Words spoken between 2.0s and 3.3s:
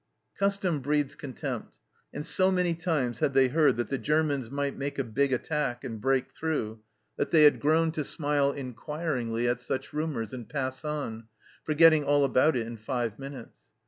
and so many times